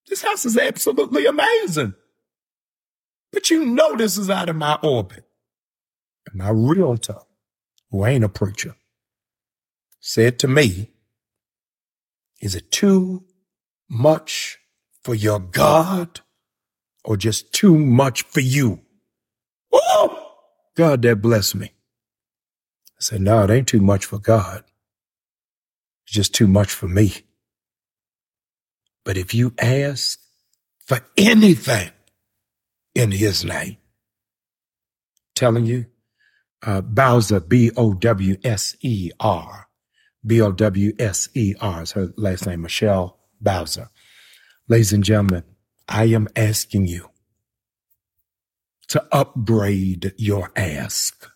This 0.07 0.23
house 0.23 0.45
is 0.45 0.57
absolutely 0.57 1.25
amazing. 1.25 1.93
But 3.31 3.49
you 3.51 3.65
know 3.65 3.95
this 3.95 4.17
is 4.17 4.29
out 4.29 4.49
of 4.49 4.55
my 4.55 4.77
orbit. 4.81 5.25
And 6.27 6.39
my 6.39 6.49
realtor, 6.49 7.19
who 7.91 8.05
ain't 8.05 8.23
a 8.23 8.29
preacher, 8.29 8.75
said 9.99 10.39
to 10.39 10.47
me, 10.47 10.89
is 12.41 12.55
it 12.55 12.71
too 12.71 13.25
much 13.89 14.59
for 15.03 15.15
your 15.15 15.39
God 15.39 16.21
or 17.03 17.17
just 17.17 17.51
too 17.53 17.77
much 17.77 18.23
for 18.23 18.39
you? 18.41 18.81
Oh, 19.71 20.33
God, 20.75 21.01
that 21.01 21.21
blessed 21.21 21.55
me. 21.55 21.67
I 21.67 22.99
said, 22.99 23.21
no, 23.21 23.43
it 23.43 23.49
ain't 23.49 23.67
too 23.67 23.81
much 23.81 24.05
for 24.05 24.19
God. 24.19 24.63
It's 26.05 26.13
just 26.15 26.33
too 26.33 26.47
much 26.47 26.71
for 26.71 26.87
me. 26.87 27.13
But 29.05 29.17
if 29.17 29.33
you 29.33 29.53
ask 29.59 30.19
for 30.85 30.99
anything 31.17 31.91
in 32.93 33.11
his 33.11 33.43
name, 33.45 33.77
telling 35.35 35.65
you, 35.65 35.85
uh, 36.65 36.81
Bowser, 36.81 37.39
B-O-W-S-E-R, 37.39 37.87
B-O-W-S-E-R 40.25 41.83
is 41.83 41.91
her 41.93 42.13
last 42.17 42.45
name, 42.45 42.61
Michelle 42.61 43.18
Bowser. 43.41 43.89
Ladies 44.67 44.93
and 44.93 45.03
gentlemen, 45.03 45.43
I 45.87 46.05
am 46.05 46.27
asking 46.35 46.87
you 46.87 47.09
to 48.89 49.03
upgrade 49.11 50.13
your 50.17 50.51
ask. 50.55 51.29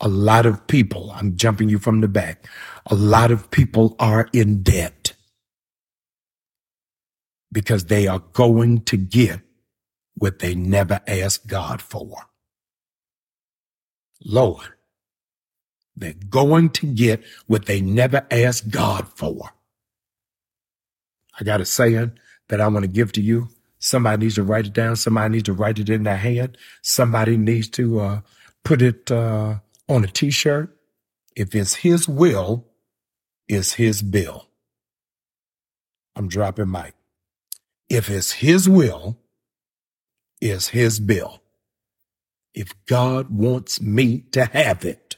A 0.00 0.08
lot 0.08 0.46
of 0.46 0.66
people, 0.66 1.12
I'm 1.14 1.36
jumping 1.36 1.68
you 1.68 1.78
from 1.78 2.00
the 2.00 2.08
back, 2.08 2.46
a 2.86 2.94
lot 2.94 3.30
of 3.30 3.50
people 3.50 3.96
are 3.98 4.28
in 4.32 4.62
debt 4.62 5.14
because 7.52 7.86
they 7.86 8.06
are 8.06 8.20
going 8.32 8.82
to 8.82 8.96
get 8.96 9.40
what 10.16 10.40
they 10.40 10.54
never 10.54 11.00
asked 11.06 11.46
God 11.46 11.82
for. 11.82 12.16
Lord, 14.24 14.68
they're 15.96 16.14
going 16.14 16.70
to 16.70 16.86
get 16.86 17.22
what 17.46 17.66
they 17.66 17.80
never 17.80 18.26
asked 18.30 18.70
God 18.70 19.08
for. 19.08 19.50
I 21.42 21.44
got 21.44 21.60
a 21.60 21.64
saying 21.64 22.12
that 22.50 22.60
I 22.60 22.68
want 22.68 22.84
to 22.84 22.88
give 22.88 23.10
to 23.14 23.20
you. 23.20 23.48
Somebody 23.80 24.26
needs 24.26 24.36
to 24.36 24.44
write 24.44 24.66
it 24.66 24.72
down. 24.72 24.94
Somebody 24.94 25.32
needs 25.32 25.46
to 25.46 25.52
write 25.52 25.80
it 25.80 25.90
in 25.90 26.04
their 26.04 26.16
hand. 26.16 26.56
Somebody 26.82 27.36
needs 27.36 27.68
to 27.70 27.98
uh, 27.98 28.20
put 28.62 28.80
it 28.80 29.10
uh, 29.10 29.56
on 29.88 30.04
a 30.04 30.06
t-shirt. 30.06 30.72
If 31.34 31.52
it's 31.56 31.74
his 31.74 32.08
will, 32.08 32.68
it's 33.48 33.72
his 33.72 34.02
bill. 34.02 34.46
I'm 36.14 36.28
dropping 36.28 36.70
mic. 36.70 36.94
If 37.88 38.08
it's 38.08 38.30
his 38.30 38.68
will, 38.68 39.18
it's 40.40 40.68
his 40.68 41.00
bill. 41.00 41.42
If 42.54 42.72
God 42.86 43.30
wants 43.30 43.80
me 43.80 44.20
to 44.30 44.44
have 44.44 44.84
it, 44.84 45.16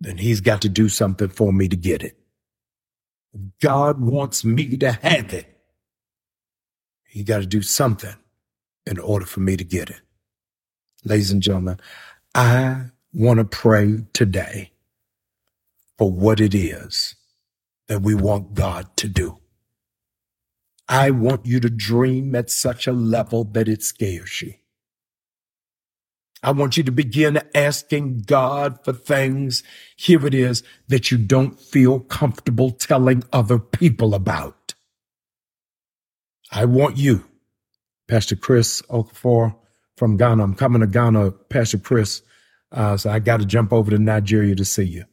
then 0.00 0.18
he's 0.18 0.40
got 0.40 0.62
to 0.62 0.68
do 0.68 0.88
something 0.88 1.28
for 1.28 1.52
me 1.52 1.68
to 1.68 1.76
get 1.76 2.02
it. 2.02 2.17
God 3.60 4.00
wants 4.00 4.44
me 4.44 4.76
to 4.78 4.92
have 4.92 5.34
it. 5.34 5.46
He 7.08 7.24
got 7.24 7.38
to 7.40 7.46
do 7.46 7.62
something 7.62 8.16
in 8.86 8.98
order 8.98 9.26
for 9.26 9.40
me 9.40 9.56
to 9.56 9.64
get 9.64 9.90
it. 9.90 10.00
Ladies 11.04 11.30
and 11.30 11.42
gentlemen, 11.42 11.80
I 12.34 12.86
want 13.14 13.38
to 13.38 13.44
pray 13.44 14.04
today 14.12 14.72
for 15.98 16.10
what 16.10 16.40
it 16.40 16.54
is 16.54 17.16
that 17.88 18.02
we 18.02 18.14
want 18.14 18.54
God 18.54 18.96
to 18.98 19.08
do. 19.08 19.38
I 20.88 21.10
want 21.10 21.46
you 21.46 21.60
to 21.60 21.70
dream 21.70 22.34
at 22.34 22.50
such 22.50 22.86
a 22.86 22.92
level 22.92 23.44
that 23.44 23.68
it 23.68 23.82
scares 23.82 24.42
you. 24.42 24.54
I 26.42 26.52
want 26.52 26.76
you 26.76 26.84
to 26.84 26.92
begin 26.92 27.40
asking 27.54 28.20
God 28.20 28.84
for 28.84 28.92
things. 28.92 29.62
Here 29.96 30.24
it 30.26 30.34
is 30.34 30.62
that 30.86 31.10
you 31.10 31.18
don't 31.18 31.58
feel 31.58 32.00
comfortable 32.00 32.70
telling 32.70 33.24
other 33.32 33.58
people 33.58 34.14
about. 34.14 34.74
I 36.50 36.64
want 36.64 36.96
you, 36.96 37.24
Pastor 38.06 38.36
Chris 38.36 38.82
Okafor 38.82 39.56
from 39.96 40.16
Ghana. 40.16 40.42
I'm 40.42 40.54
coming 40.54 40.80
to 40.80 40.86
Ghana, 40.86 41.32
Pastor 41.32 41.78
Chris. 41.78 42.22
Uh, 42.70 42.96
so 42.96 43.10
I 43.10 43.18
got 43.18 43.40
to 43.40 43.46
jump 43.46 43.72
over 43.72 43.90
to 43.90 43.98
Nigeria 43.98 44.54
to 44.54 44.64
see 44.64 44.84
you. 44.84 45.04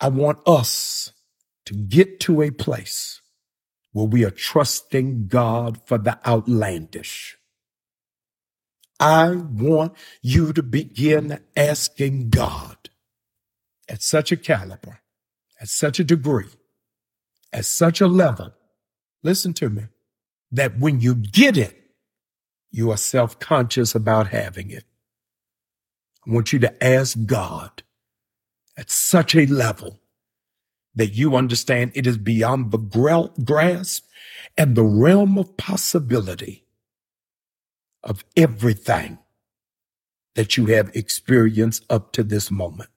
I 0.00 0.08
want 0.08 0.38
us 0.46 1.12
to 1.66 1.74
get 1.74 2.20
to 2.20 2.42
a 2.42 2.50
place 2.50 3.20
where 3.92 4.06
we 4.06 4.24
are 4.24 4.30
trusting 4.30 5.26
God 5.26 5.80
for 5.86 5.98
the 5.98 6.18
outlandish. 6.26 7.36
I 9.02 9.32
want 9.32 9.94
you 10.22 10.52
to 10.52 10.62
begin 10.62 11.40
asking 11.56 12.30
God 12.30 12.76
at 13.88 14.00
such 14.00 14.30
a 14.30 14.36
caliber, 14.36 15.00
at 15.60 15.66
such 15.66 15.98
a 15.98 16.04
degree, 16.04 16.50
at 17.52 17.64
such 17.64 18.00
a 18.00 18.06
level. 18.06 18.52
Listen 19.24 19.54
to 19.54 19.68
me 19.68 19.86
that 20.52 20.78
when 20.78 21.00
you 21.00 21.16
get 21.16 21.56
it, 21.56 21.76
you 22.70 22.92
are 22.92 22.96
self 22.96 23.40
conscious 23.40 23.96
about 23.96 24.28
having 24.28 24.70
it. 24.70 24.84
I 26.24 26.30
want 26.30 26.52
you 26.52 26.60
to 26.60 26.84
ask 26.84 27.18
God 27.26 27.82
at 28.76 28.88
such 28.88 29.34
a 29.34 29.46
level 29.46 29.98
that 30.94 31.12
you 31.12 31.34
understand 31.34 31.90
it 31.96 32.06
is 32.06 32.18
beyond 32.18 32.70
the 32.70 32.78
grasp 33.44 34.04
and 34.56 34.76
the 34.76 34.84
realm 34.84 35.38
of 35.38 35.56
possibility 35.56 36.61
of 38.02 38.24
everything 38.36 39.18
that 40.34 40.56
you 40.56 40.66
have 40.66 40.90
experienced 40.94 41.84
up 41.90 42.12
to 42.12 42.22
this 42.22 42.50
moment. 42.50 42.90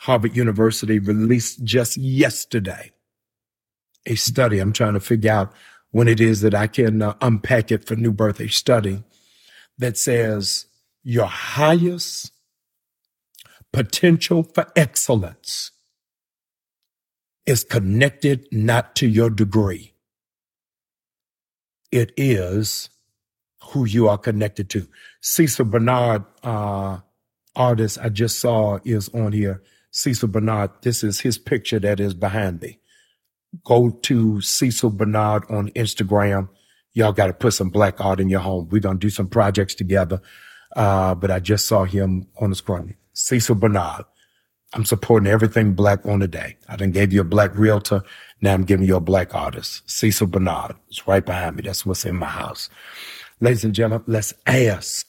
Harvard 0.00 0.36
University 0.36 0.98
released 0.98 1.64
just 1.64 1.96
yesterday 1.96 2.92
a 4.06 4.14
study. 4.14 4.58
I'm 4.58 4.72
trying 4.72 4.94
to 4.94 5.00
figure 5.00 5.32
out 5.32 5.52
when 5.90 6.08
it 6.08 6.20
is 6.20 6.40
that 6.42 6.54
I 6.54 6.66
can 6.66 7.02
uh, 7.02 7.14
unpack 7.20 7.72
it 7.72 7.84
for 7.84 7.96
New 7.96 8.12
Birth, 8.12 8.40
a 8.40 8.48
study 8.48 9.02
that 9.78 9.96
says 9.96 10.66
your 11.02 11.26
highest 11.26 12.32
potential 13.72 14.42
for 14.42 14.66
excellence 14.76 15.72
is 17.46 17.64
connected 17.64 18.46
not 18.52 18.94
to 18.96 19.06
your 19.08 19.30
degree. 19.30 19.94
It 21.90 22.12
is 22.16 22.90
who 23.68 23.84
you 23.84 24.08
are 24.08 24.18
connected 24.18 24.70
to. 24.70 24.86
Cecil 25.20 25.66
Bernard, 25.66 26.24
uh, 26.42 26.98
artist 27.56 27.98
I 28.02 28.08
just 28.08 28.38
saw 28.38 28.78
is 28.84 29.08
on 29.10 29.32
here. 29.32 29.62
Cecil 29.90 30.28
Bernard, 30.28 30.70
this 30.82 31.02
is 31.02 31.20
his 31.20 31.38
picture 31.38 31.78
that 31.80 32.00
is 32.00 32.14
behind 32.14 32.60
me. 32.60 32.78
Go 33.64 33.90
to 33.90 34.40
Cecil 34.40 34.90
Bernard 34.90 35.44
on 35.50 35.70
Instagram. 35.70 36.48
Y'all 36.92 37.12
got 37.12 37.26
to 37.28 37.32
put 37.32 37.54
some 37.54 37.70
black 37.70 38.00
art 38.00 38.20
in 38.20 38.28
your 38.28 38.40
home. 38.40 38.68
We're 38.70 38.80
going 38.80 38.98
to 38.98 39.06
do 39.06 39.10
some 39.10 39.28
projects 39.28 39.74
together. 39.74 40.20
Uh, 40.76 41.14
but 41.14 41.30
I 41.30 41.40
just 41.40 41.66
saw 41.66 41.84
him 41.84 42.28
on 42.40 42.50
the 42.50 42.56
screen. 42.56 42.94
Cecil 43.12 43.54
Bernard. 43.54 44.04
I'm 44.74 44.84
supporting 44.84 45.28
everything 45.28 45.72
black 45.72 46.04
on 46.04 46.18
the 46.18 46.28
day. 46.28 46.56
I 46.68 46.76
done 46.76 46.90
gave 46.90 47.10
you 47.12 47.22
a 47.22 47.24
black 47.24 47.56
realtor. 47.56 48.02
Now 48.42 48.52
I'm 48.52 48.64
giving 48.64 48.86
you 48.86 48.96
a 48.96 49.00
black 49.00 49.34
artist. 49.34 49.88
Cecil 49.90 50.26
Bernard. 50.26 50.76
It's 50.88 51.08
right 51.08 51.24
behind 51.24 51.56
me. 51.56 51.62
That's 51.62 51.86
what's 51.86 52.04
in 52.04 52.16
my 52.16 52.26
house. 52.26 52.68
Ladies 53.40 53.64
and 53.64 53.74
gentlemen, 53.74 54.04
let's 54.08 54.34
ask 54.46 55.06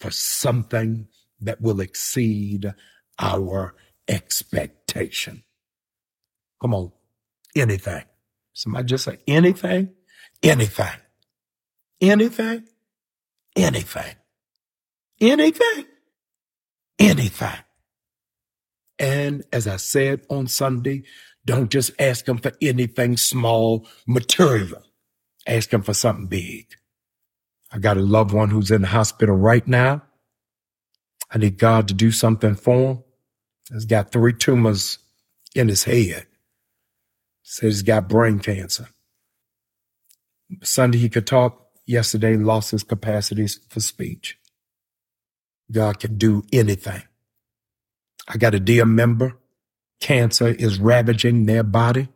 for 0.00 0.10
something 0.10 1.06
that 1.40 1.60
will 1.60 1.80
exceed 1.80 2.74
our 3.20 3.74
expectation. 4.08 5.44
Come 6.60 6.74
on. 6.74 6.92
Anything. 7.54 8.02
Somebody 8.52 8.86
just 8.86 9.04
say 9.04 9.18
anything, 9.28 9.90
anything, 10.42 10.96
anything, 12.00 12.64
anything, 13.56 14.14
anything, 15.20 15.84
anything. 16.98 17.58
And 18.98 19.44
as 19.52 19.66
I 19.66 19.76
said 19.76 20.22
on 20.30 20.46
Sunday, 20.48 21.04
don't 21.44 21.70
just 21.70 21.92
ask 21.98 22.24
them 22.24 22.38
for 22.38 22.52
anything 22.62 23.16
small, 23.16 23.86
material. 24.06 24.82
Ask 25.46 25.70
them 25.70 25.82
for 25.82 25.94
something 25.94 26.26
big. 26.26 26.66
I 27.74 27.78
got 27.78 27.96
a 27.96 28.00
loved 28.00 28.32
one 28.32 28.50
who's 28.50 28.70
in 28.70 28.82
the 28.82 28.88
hospital 28.88 29.34
right 29.34 29.66
now. 29.66 30.02
I 31.32 31.38
need 31.38 31.58
God 31.58 31.88
to 31.88 31.94
do 31.94 32.12
something 32.12 32.54
for 32.54 32.92
him. 32.92 33.04
He's 33.72 33.84
got 33.84 34.12
three 34.12 34.32
tumors 34.32 34.98
in 35.56 35.66
his 35.66 35.82
head. 35.82 36.26
Says 37.42 37.74
he's 37.74 37.82
got 37.82 38.08
brain 38.08 38.38
cancer. 38.38 38.88
Sunday 40.62 40.98
he 40.98 41.08
could 41.08 41.26
talk. 41.26 41.62
Yesterday 41.84 42.36
lost 42.36 42.70
his 42.70 42.84
capacities 42.84 43.58
for 43.68 43.80
speech. 43.80 44.38
God 45.70 45.98
can 45.98 46.16
do 46.16 46.44
anything. 46.52 47.02
I 48.28 48.36
got 48.36 48.54
a 48.54 48.60
dear 48.60 48.86
member. 48.86 49.36
Cancer 50.00 50.48
is 50.48 50.78
ravaging 50.78 51.46
their 51.46 51.62
body, 51.62 52.08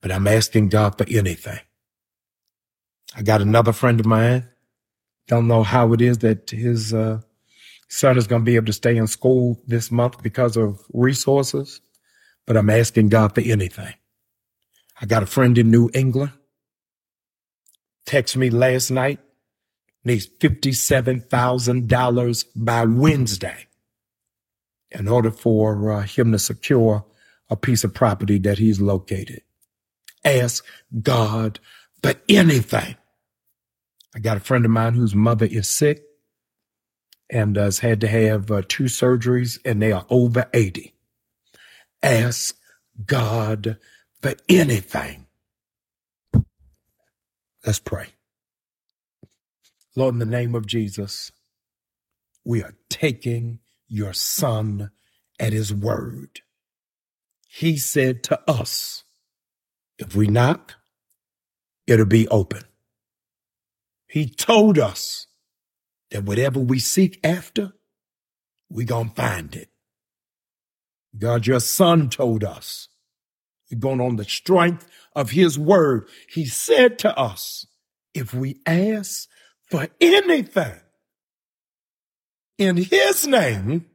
but 0.00 0.12
I'm 0.12 0.26
asking 0.28 0.68
God 0.68 0.96
for 0.96 1.06
anything. 1.08 1.60
I 3.16 3.22
got 3.22 3.40
another 3.40 3.72
friend 3.72 4.00
of 4.00 4.06
mine. 4.06 4.48
Don't 5.28 5.46
know 5.46 5.62
how 5.62 5.92
it 5.92 6.00
is 6.00 6.18
that 6.18 6.50
his 6.50 6.92
uh, 6.92 7.20
son 7.88 8.18
is 8.18 8.26
going 8.26 8.42
to 8.42 8.46
be 8.46 8.56
able 8.56 8.66
to 8.66 8.72
stay 8.72 8.96
in 8.96 9.06
school 9.06 9.62
this 9.66 9.88
month 9.90 10.22
because 10.22 10.56
of 10.56 10.80
resources, 10.92 11.80
but 12.46 12.56
I'm 12.56 12.70
asking 12.70 13.10
God 13.10 13.34
for 13.34 13.40
anything. 13.40 13.94
I 15.00 15.06
got 15.06 15.22
a 15.22 15.26
friend 15.26 15.56
in 15.56 15.70
New 15.70 15.88
England. 15.94 16.32
Text 18.06 18.36
me 18.36 18.50
last 18.50 18.90
night. 18.90 19.20
Needs 20.04 20.26
$57,000 20.26 22.44
by 22.54 22.84
Wednesday 22.84 23.66
in 24.90 25.08
order 25.08 25.30
for 25.30 25.92
uh, 25.92 26.02
him 26.02 26.32
to 26.32 26.38
secure 26.38 27.06
a 27.48 27.56
piece 27.56 27.84
of 27.84 27.94
property 27.94 28.36
that 28.38 28.58
he's 28.58 28.82
located. 28.82 29.40
Ask 30.24 30.62
God 31.02 31.58
for 32.02 32.12
anything. 32.28 32.96
I 34.14 34.20
got 34.20 34.36
a 34.36 34.40
friend 34.40 34.64
of 34.64 34.70
mine 34.70 34.94
whose 34.94 35.14
mother 35.14 35.46
is 35.46 35.68
sick 35.68 36.02
and 37.30 37.56
has 37.56 37.80
had 37.80 38.00
to 38.02 38.08
have 38.08 38.50
uh, 38.50 38.62
two 38.68 38.84
surgeries, 38.84 39.58
and 39.64 39.82
they 39.82 39.92
are 39.92 40.06
over 40.08 40.48
80. 40.54 40.94
Ask 42.02 42.56
God 43.04 43.78
for 44.22 44.34
anything. 44.48 45.26
Let's 47.66 47.80
pray. 47.80 48.08
Lord, 49.96 50.14
in 50.14 50.18
the 50.18 50.26
name 50.26 50.54
of 50.54 50.66
Jesus, 50.66 51.32
we 52.44 52.62
are 52.62 52.74
taking 52.88 53.60
your 53.88 54.12
son 54.12 54.90
at 55.40 55.52
his 55.52 55.72
word. 55.72 56.40
He 57.48 57.76
said 57.78 58.22
to 58.24 58.40
us, 58.50 59.04
if 59.98 60.14
we 60.14 60.26
knock, 60.26 60.74
it'll 61.86 62.06
be 62.06 62.28
open. 62.28 62.62
He 64.14 64.28
told 64.28 64.78
us 64.78 65.26
that 66.12 66.22
whatever 66.22 66.60
we 66.60 66.78
seek 66.78 67.18
after, 67.24 67.72
we're 68.70 68.86
going 68.86 69.08
to 69.08 69.14
find 69.16 69.56
it. 69.56 69.70
God, 71.18 71.48
your 71.48 71.58
son 71.58 72.10
told 72.10 72.44
us, 72.44 72.86
we're 73.68 73.80
going 73.80 74.00
on 74.00 74.14
the 74.14 74.24
strength 74.24 74.86
of 75.16 75.32
his 75.32 75.58
word. 75.58 76.06
He 76.28 76.46
said 76.46 76.96
to 77.00 77.18
us, 77.18 77.66
if 78.14 78.32
we 78.32 78.60
ask 78.66 79.28
for 79.68 79.88
anything 80.00 80.78
in 82.56 82.76
his 82.76 83.26
name, 83.26 83.86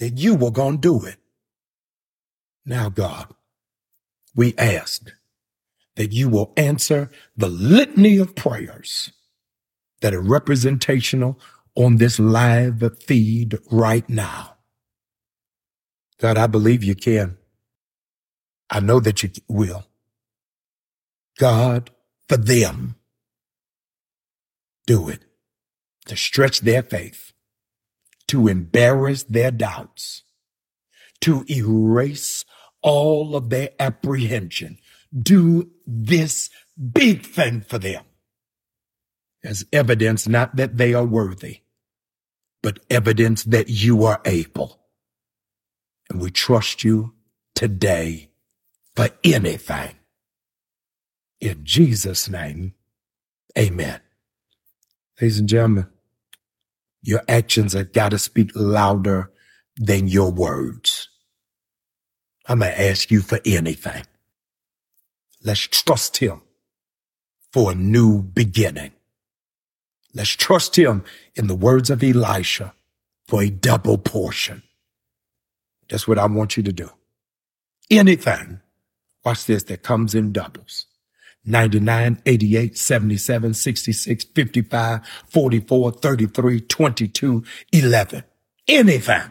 that 0.00 0.18
you 0.18 0.34
were 0.34 0.50
going 0.50 0.82
to 0.82 1.00
do 1.00 1.06
it. 1.06 1.16
Now, 2.66 2.90
God, 2.90 3.32
we 4.36 4.54
ask 4.58 5.10
that 5.96 6.12
you 6.12 6.28
will 6.28 6.52
answer 6.56 7.10
the 7.36 7.48
litany 7.48 8.18
of 8.18 8.34
prayers 8.34 9.12
that 10.00 10.14
are 10.14 10.20
representational 10.20 11.38
on 11.74 11.96
this 11.96 12.18
live 12.18 12.82
feed 13.02 13.58
right 13.70 14.08
now. 14.08 14.56
God, 16.20 16.38
I 16.38 16.46
believe 16.46 16.84
you 16.84 16.94
can. 16.94 17.36
I 18.70 18.80
know 18.80 19.00
that 19.00 19.22
you 19.22 19.30
will. 19.48 19.86
God, 21.38 21.90
for 22.28 22.36
them, 22.36 22.96
do 24.86 25.08
it 25.08 25.24
to 26.06 26.16
stretch 26.16 26.60
their 26.60 26.82
faith, 26.82 27.32
to 28.28 28.48
embarrass 28.48 29.22
their 29.24 29.50
doubts, 29.50 30.22
to 31.20 31.44
erase 31.50 32.44
all 32.82 33.34
of 33.34 33.50
their 33.50 33.70
apprehension. 33.80 34.78
Do 35.16 35.70
this 35.86 36.50
big 36.92 37.24
thing 37.24 37.60
for 37.62 37.78
them 37.78 38.04
as 39.44 39.66
evidence 39.72 40.26
not 40.26 40.56
that 40.56 40.76
they 40.78 40.94
are 40.94 41.04
worthy, 41.04 41.60
but 42.62 42.80
evidence 42.90 43.44
that 43.44 43.68
you 43.68 44.04
are 44.04 44.20
able. 44.24 44.80
And 46.08 46.20
we 46.20 46.30
trust 46.30 46.82
you 46.84 47.14
today 47.54 48.30
for 48.96 49.08
anything. 49.22 49.96
In 51.40 51.60
Jesus' 51.64 52.28
name, 52.28 52.74
amen. 53.58 54.00
Ladies 55.20 55.38
and 55.38 55.48
gentlemen, 55.48 55.86
your 57.02 57.22
actions 57.28 57.74
have 57.74 57.92
got 57.92 58.10
to 58.10 58.18
speak 58.18 58.50
louder 58.54 59.30
than 59.76 60.08
your 60.08 60.30
words. 60.30 61.08
I'm 62.46 62.60
going 62.60 62.72
to 62.72 62.80
ask 62.80 63.10
you 63.10 63.20
for 63.20 63.40
anything. 63.44 64.04
Let's 65.44 65.60
trust 65.60 66.16
him 66.16 66.40
for 67.52 67.72
a 67.72 67.74
new 67.74 68.22
beginning. 68.22 68.92
Let's 70.14 70.30
trust 70.30 70.76
him 70.76 71.04
in 71.36 71.48
the 71.48 71.54
words 71.54 71.90
of 71.90 72.02
Elisha 72.02 72.74
for 73.28 73.42
a 73.42 73.50
double 73.50 73.98
portion. 73.98 74.62
That's 75.88 76.08
what 76.08 76.18
I 76.18 76.26
want 76.26 76.56
you 76.56 76.62
to 76.62 76.72
do. 76.72 76.90
Anything, 77.90 78.60
watch 79.24 79.44
this, 79.44 79.64
that 79.64 79.82
comes 79.82 80.14
in 80.14 80.32
doubles. 80.32 80.86
99, 81.44 82.22
88, 82.24 82.78
77, 82.78 83.54
66, 83.54 84.24
55, 84.24 85.00
44, 85.28 85.90
33, 85.92 86.60
22, 86.60 87.44
11. 87.72 88.24
Anything. 88.66 89.30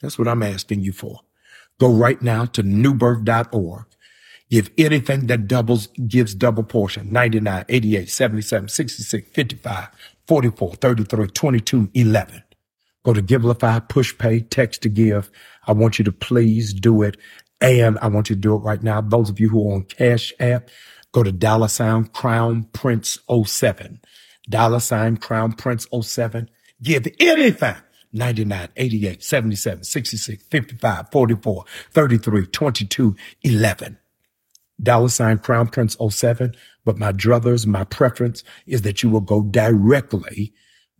That's 0.00 0.18
what 0.18 0.28
I'm 0.28 0.42
asking 0.42 0.80
you 0.80 0.92
for. 0.92 1.20
Go 1.78 1.90
right 1.90 2.20
now 2.20 2.44
to 2.44 2.62
newbirth.org. 2.62 3.86
Give 4.50 4.70
anything 4.76 5.28
that 5.28 5.46
doubles, 5.46 5.86
gives 6.08 6.34
double 6.34 6.64
portion. 6.64 7.12
99, 7.12 7.64
88, 7.68 8.10
77, 8.10 8.68
66, 8.68 9.28
55, 9.30 9.88
44, 10.26 10.74
33, 10.74 11.26
22, 11.28 11.90
11. 11.94 12.42
Go 13.04 13.14
to 13.14 13.22
Givelify, 13.22 13.86
Pushpay, 13.88 14.50
text 14.50 14.82
to 14.82 14.88
give. 14.88 15.30
I 15.66 15.72
want 15.72 15.98
you 15.98 16.04
to 16.04 16.12
please 16.12 16.74
do 16.74 17.02
it. 17.02 17.16
And 17.60 17.98
I 18.00 18.08
want 18.08 18.28
you 18.28 18.36
to 18.36 18.40
do 18.40 18.54
it 18.54 18.58
right 18.58 18.82
now. 18.82 19.00
Those 19.00 19.30
of 19.30 19.38
you 19.38 19.48
who 19.50 19.70
are 19.70 19.74
on 19.76 19.84
Cash 19.84 20.32
App, 20.40 20.68
go 21.12 21.22
to 21.22 21.32
dollar 21.32 21.68
sign 21.68 22.06
Crown 22.06 22.64
Prince 22.72 23.18
07. 23.44 24.00
Dollar 24.48 24.80
sign 24.80 25.16
Crown 25.18 25.52
Prince 25.52 25.86
07. 26.02 26.50
Give 26.82 27.06
anything. 27.20 27.76
99, 28.12 28.68
88, 28.76 29.22
77, 29.22 29.84
66, 29.84 30.42
55, 30.44 31.12
44, 31.12 31.64
33, 31.92 32.46
22, 32.46 33.16
11. 33.44 33.98
Dollar 34.82 35.08
sign 35.08 35.38
Crown 35.38 35.68
Prince 35.68 35.96
07. 36.08 36.54
But 36.84 36.98
my 36.98 37.12
druthers, 37.12 37.66
my 37.66 37.84
preference 37.84 38.42
is 38.66 38.82
that 38.82 39.02
you 39.02 39.10
will 39.10 39.20
go 39.20 39.42
directly, 39.42 40.52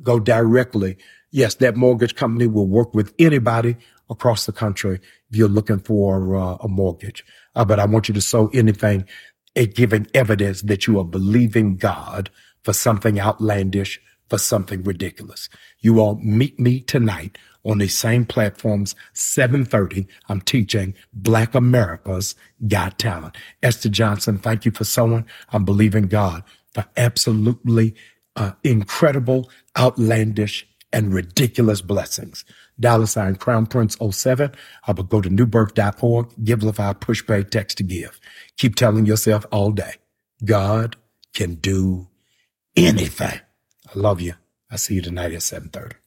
go 0.03 0.21
directly. 0.21 0.97
Yes, 1.31 1.55
that 1.57 1.77
mortgage 1.77 2.15
company 2.15 2.47
will 2.47 2.67
work 2.67 2.95
with 2.95 3.15
anybody 3.19 3.77
across 4.11 4.47
the 4.47 4.53
country 4.53 5.01
if 5.31 5.37
you're 5.37 5.49
looking 5.49 5.79
for 5.79 6.37
uh, 6.37 6.57
a 6.57 6.69
mortgage. 6.69 7.25
Uh, 7.55 7.65
but 7.65 7.79
I 7.79 7.87
want 7.87 8.09
you 8.09 8.15
to 8.15 8.21
sow 8.21 8.49
anything 8.49 9.07
giving 9.55 10.07
evidence 10.15 10.63
that 10.63 10.87
you 10.87 10.99
are 10.99 11.05
believing 11.05 11.77
God 11.77 12.31
for 12.63 12.73
something 12.73 13.19
outlandish, 13.19 14.01
for 14.31 14.39
something 14.39 14.83
ridiculous. 14.83 15.49
You 15.81 16.01
all 16.01 16.15
meet 16.23 16.59
me 16.59 16.81
tonight 16.81 17.37
on 17.65 17.79
these 17.79 17.99
same 17.99 18.25
platforms, 18.25 18.95
730. 19.13 20.07
I'm 20.29 20.41
teaching 20.41 20.95
Black 21.13 21.55
America's 21.55 22.35
Got 22.67 22.99
Talent. 22.99 23.37
Esther 23.63 23.91
Johnson, 23.91 24.39
thank 24.39 24.65
you 24.65 24.71
for 24.71 24.85
sowing. 24.85 25.27
I'm 25.51 25.65
believing 25.65 26.07
God 26.07 26.45
for 26.73 26.87
absolutely 26.97 27.95
uh, 28.37 28.53
incredible, 28.65 29.51
outlandish, 29.77 30.67
and 30.93 31.13
ridiculous 31.13 31.83
blessings. 31.83 32.45
Dollar 32.79 33.07
sign 33.07 33.37
Crown 33.37 33.67
Prince 33.67 33.97
07. 34.01 34.53
I 34.87 34.93
will 34.93 35.05
go 35.05 35.21
to 35.21 35.29
newbirth.org, 35.29 36.31
Givelify, 36.43 36.99
Pushpay, 36.99 37.51
text 37.51 37.77
to 37.79 37.83
give. 37.83 38.19
Keep 38.57 38.77
telling 38.77 39.07
yourself 39.07 39.45
all 39.53 39.71
day, 39.71 39.95
God 40.45 40.97
can 41.35 41.57
do 41.57 42.09
anything. 42.77 43.41
I 43.93 43.99
love 43.99 44.21
you. 44.21 44.35
I'll 44.71 44.79
see 44.79 44.95
you 44.95 45.03
tonight 45.03 45.33
at 45.33 45.43
730. 45.43 46.00